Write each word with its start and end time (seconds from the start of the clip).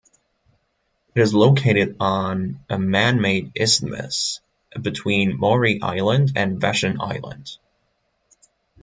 It 1.13 1.21
is 1.21 1.31
located 1.31 1.97
on 1.99 2.65
a 2.67 2.79
man-made 2.79 3.51
isthmus 3.55 4.39
between 4.81 5.37
Maury 5.37 5.79
Island 5.79 6.31
and 6.35 6.59
Vashon 6.59 6.99
Island. 6.99 7.51